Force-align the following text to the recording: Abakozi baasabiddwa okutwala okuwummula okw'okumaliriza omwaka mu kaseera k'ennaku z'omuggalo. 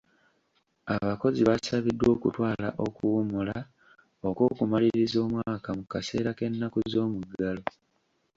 Abakozi 0.95 1.41
baasabiddwa 1.47 2.07
okutwala 2.15 2.67
okuwummula 2.85 3.57
okw'okumaliriza 4.27 5.17
omwaka 5.25 5.69
mu 5.77 5.83
kaseera 5.91 6.31
k'ennaku 6.37 6.79
z'omuggalo. 6.91 7.63